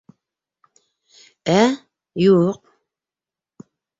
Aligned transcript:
Ә, 1.57 1.59
юҡ... 2.23 2.73